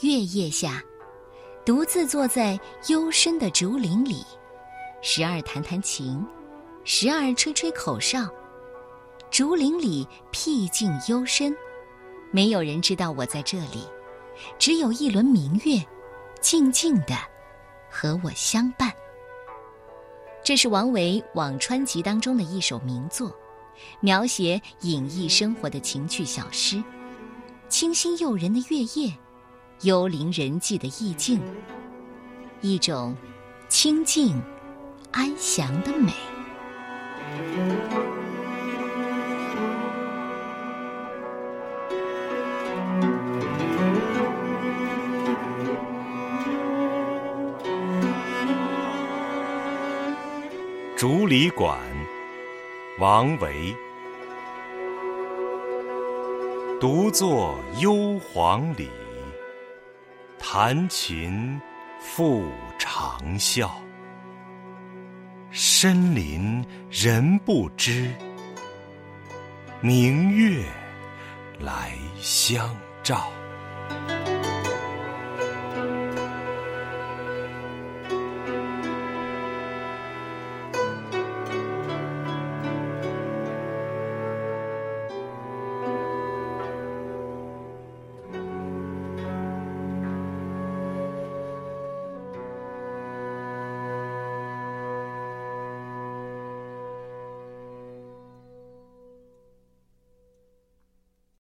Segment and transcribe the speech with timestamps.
[0.00, 0.82] 月夜下，
[1.64, 2.58] 独自坐在
[2.88, 4.24] 幽深的竹林里，
[5.00, 6.20] 时而弹弹琴，
[6.84, 8.28] 时而吹吹口哨。
[9.30, 11.56] 竹林里僻静幽深，
[12.32, 13.84] 没有人知道我在这里，
[14.58, 15.80] 只有一轮明月，
[16.40, 17.14] 静静的
[17.88, 18.92] 和我相伴。
[20.42, 23.34] 这是王维《辋川集》当中的一首名作，
[24.00, 26.82] 描写隐逸生活的情趣小诗，
[27.68, 29.12] 清新诱人的月夜。
[29.82, 31.40] 幽灵人迹的意境，
[32.60, 33.14] 一种
[33.68, 34.40] 清静
[35.10, 36.12] 安详的美。
[50.96, 51.78] 竹里馆，
[52.98, 53.76] 王维。
[56.80, 58.88] 独坐幽篁里。
[60.46, 61.58] 弹琴
[61.98, 62.44] 复
[62.78, 63.70] 长啸，
[65.50, 68.12] 深林人不知，
[69.80, 70.62] 明月
[71.58, 73.26] 来相照。